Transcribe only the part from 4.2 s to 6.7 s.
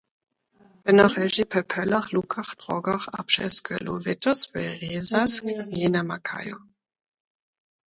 swój rjeśazk njenamakajo.